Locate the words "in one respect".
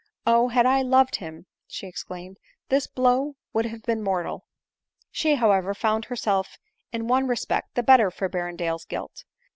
6.91-7.75